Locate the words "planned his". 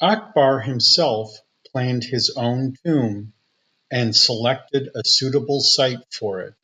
1.70-2.30